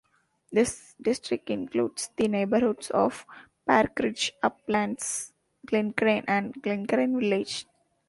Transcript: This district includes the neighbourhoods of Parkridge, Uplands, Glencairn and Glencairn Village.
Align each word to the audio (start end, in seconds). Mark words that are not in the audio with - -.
This 0.51 0.95
district 0.99 1.51
includes 1.51 2.09
the 2.17 2.27
neighbourhoods 2.27 2.89
of 2.89 3.23
Parkridge, 3.69 4.31
Uplands, 4.41 5.31
Glencairn 5.67 6.23
and 6.27 6.59
Glencairn 6.59 7.19
Village. 7.19 7.67